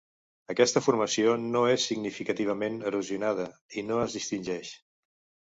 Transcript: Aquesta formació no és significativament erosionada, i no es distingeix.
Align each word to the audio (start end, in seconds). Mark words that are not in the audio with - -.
Aquesta 0.51 0.81
formació 0.85 1.35
no 1.43 1.61
és 1.73 1.85
significativament 1.89 2.81
erosionada, 2.93 3.47
i 3.83 3.87
no 3.93 4.01
es 4.09 4.19
distingeix. 4.21 4.75